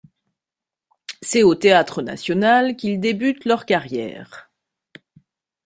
[1.21, 4.49] C'est au Théâtre National qu'ils débutent leur carrière.